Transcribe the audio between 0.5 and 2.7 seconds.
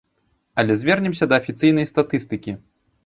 Але звернемся да афіцыйнай статыстыкі.